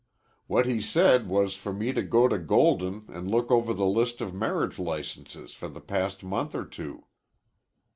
What 0.47 0.65
he 0.65 0.81
said 0.81 1.29
was 1.29 1.53
for 1.55 1.71
me 1.71 1.93
to 1.93 2.01
go 2.01 2.27
to 2.27 2.39
Golden 2.39 3.05
an' 3.13 3.29
look 3.29 3.51
over 3.51 3.71
the 3.71 3.85
list 3.85 4.19
of 4.19 4.33
marriage 4.33 4.79
licenses 4.79 5.53
for 5.53 5.67
the 5.67 5.79
past 5.79 6.23
month 6.23 6.55
or 6.55 6.65
two." 6.65 7.05